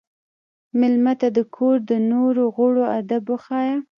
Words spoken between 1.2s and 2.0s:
ته د کور د